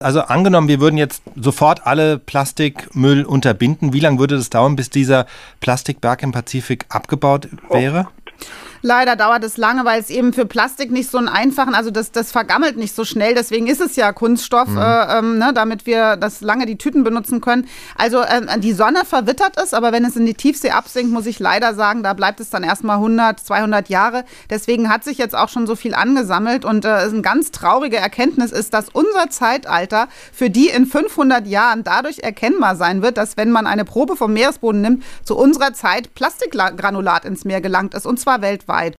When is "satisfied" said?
38.68-38.96